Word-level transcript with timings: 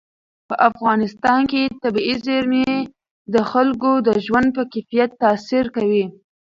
په 0.47 0.55
افغانستان 0.69 1.41
کې 1.51 1.61
طبیعي 1.83 2.15
زیرمې 2.25 2.71
د 3.33 3.35
خلکو 3.51 3.91
د 4.07 4.09
ژوند 4.25 4.47
په 4.57 4.63
کیفیت 4.73 5.11
تاثیر 5.23 5.65
کوي. 5.75 6.05